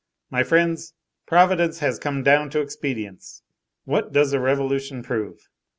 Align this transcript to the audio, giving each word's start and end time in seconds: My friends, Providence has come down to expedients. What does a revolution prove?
My 0.31 0.43
friends, 0.43 0.95
Providence 1.27 1.77
has 1.77 1.99
come 1.99 2.23
down 2.23 2.49
to 2.49 2.59
expedients. 2.59 3.43
What 3.85 4.11
does 4.11 4.33
a 4.33 4.39
revolution 4.39 5.03
prove? 5.03 5.47